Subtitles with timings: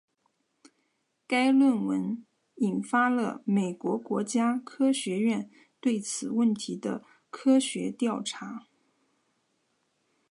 [1.27, 5.47] 该论文引发了美国国家科学院
[5.79, 8.65] 对此问题的科学调查。